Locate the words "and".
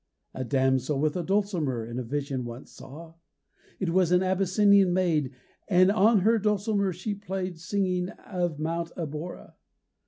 5.67-5.91